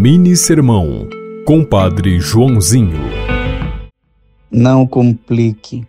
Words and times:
Mini 0.00 0.36
Sermão, 0.36 1.08
Compadre 1.44 2.20
Joãozinho. 2.20 3.00
Não 4.48 4.86
complique, 4.86 5.84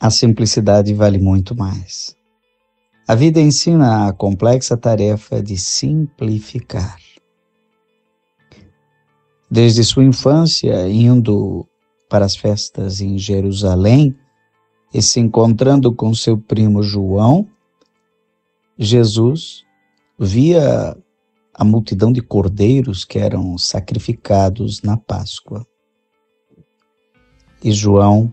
a 0.00 0.10
simplicidade 0.10 0.94
vale 0.94 1.18
muito 1.18 1.52
mais. 1.52 2.16
A 3.08 3.16
vida 3.16 3.40
ensina 3.40 4.06
a 4.06 4.12
complexa 4.12 4.76
tarefa 4.76 5.42
de 5.42 5.58
simplificar. 5.58 6.96
Desde 9.50 9.82
sua 9.82 10.04
infância, 10.04 10.88
indo 10.88 11.66
para 12.08 12.24
as 12.24 12.36
festas 12.36 13.00
em 13.00 13.18
Jerusalém 13.18 14.16
e 14.94 15.02
se 15.02 15.18
encontrando 15.18 15.92
com 15.92 16.14
seu 16.14 16.38
primo 16.38 16.80
João, 16.80 17.48
Jesus 18.78 19.64
via 20.16 20.96
a 21.54 21.64
multidão 21.64 22.12
de 22.12 22.22
cordeiros 22.22 23.04
que 23.04 23.18
eram 23.18 23.56
sacrificados 23.58 24.82
na 24.82 24.96
Páscoa. 24.96 25.66
E 27.62 27.70
João, 27.72 28.32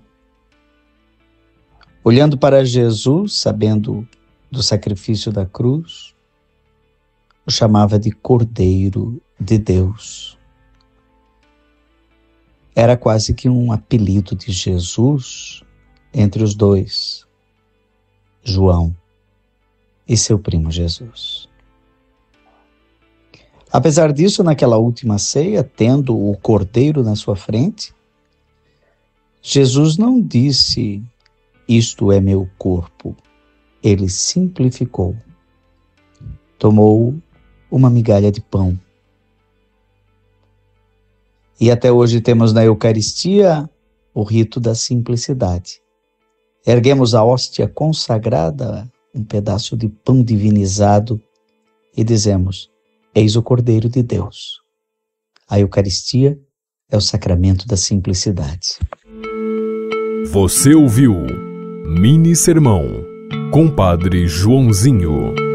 olhando 2.04 2.38
para 2.38 2.66
Jesus, 2.66 3.34
sabendo 3.34 4.08
do 4.50 4.64
sacrifício 4.64 5.32
da 5.32 5.46
cruz, 5.46 6.16
o 7.46 7.52
chamava 7.52 8.00
de 8.00 8.12
Cordeiro 8.12 9.22
de 9.40 9.58
Deus 9.58 10.40
era 12.80 12.96
quase 12.96 13.34
que 13.34 13.50
um 13.50 13.74
apelido 13.74 14.34
de 14.38 14.54
Jesus 14.54 15.62
entre 16.14 16.42
os 16.42 16.56
dois, 16.56 17.28
João 18.42 18.96
e 20.08 20.16
seu 20.16 20.40
primo 20.40 20.72
Jesus. 20.72 21.49
Apesar 23.72 24.12
disso, 24.12 24.44
naquela 24.44 24.78
última 24.78 25.18
ceia, 25.18 25.64
tendo 25.64 26.18
o 26.18 26.36
cordeiro 26.38 27.04
na 27.04 27.16
sua 27.16 27.36
frente, 27.36 27.94
Jesus 29.42 29.98
não 29.98 30.22
disse: 30.22 31.04
Isto 31.68 32.12
é 32.12 32.20
meu 32.20 32.50
corpo. 32.58 33.16
Ele 33.82 34.10
simplificou. 34.10 35.16
Tomou 36.58 37.16
uma 37.72 37.90
migalha 37.90 38.32
de 38.32 38.42
pão 38.42 38.78
e 41.60 41.70
até 41.70 41.92
hoje 41.92 42.22
temos 42.22 42.54
na 42.54 42.64
Eucaristia 42.64 43.70
o 44.14 44.24
rito 44.24 44.62
da 44.62 44.74
simplicidade. 44.74 45.82
Erguemos 46.66 47.14
a 47.14 47.24
hóstia 47.24 47.68
consagrada, 47.68 48.90
um 49.14 49.24
pedaço 49.24 49.76
de 49.76 49.90
pão 49.90 50.24
divinizado, 50.24 51.22
e 51.98 52.04
dizemos: 52.04 52.72
Eis 53.14 53.36
o 53.36 53.42
Cordeiro 53.42 53.90
de 53.90 54.04
Deus. 54.04 54.60
A 55.50 55.60
Eucaristia 55.60 56.40
é 56.92 56.96
o 56.96 57.02
sacramento 57.02 57.68
da 57.68 57.76
simplicidade. 57.76 58.78
Você 60.32 60.76
ouviu 60.76 61.16
Mini 61.86 62.36
Sermão, 62.36 62.86
Compadre 63.52 64.28
Joãozinho. 64.28 65.49